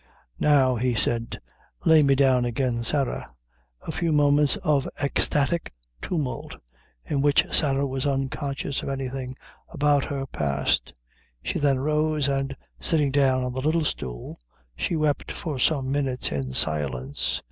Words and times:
"Now," 0.39 0.77
he 0.77 0.95
said, 0.95 1.39
"lay 1.85 2.01
me 2.01 2.15
down 2.15 2.43
again, 2.43 2.83
Sarah." 2.83 3.31
A 3.83 3.91
few 3.91 4.11
moments 4.11 4.55
of 4.63 4.89
ecstatic 4.99 5.73
tumult, 6.01 6.55
in 7.05 7.21
which 7.21 7.45
Sarah 7.53 7.85
was 7.85 8.07
unconscious 8.07 8.81
of 8.81 8.89
anything 8.89 9.35
about 9.69 10.05
her, 10.05 10.25
passed. 10.25 10.91
She 11.43 11.59
then 11.59 11.77
rose, 11.77 12.27
and 12.27 12.57
sitting 12.79 13.11
down 13.11 13.43
on 13.43 13.53
the 13.53 13.61
little 13.61 13.85
stool, 13.85 14.39
she 14.75 14.95
wept 14.95 15.31
for 15.33 15.59
some 15.59 15.91
minutes 15.91 16.31
in 16.31 16.51
silence. 16.51 17.39